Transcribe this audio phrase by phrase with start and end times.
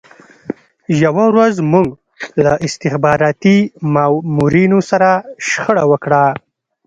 [1.03, 1.87] یوه ورځ موږ
[2.43, 3.57] له استخباراتي
[3.93, 5.09] مامورینو سره
[5.49, 6.23] شخړه وکړه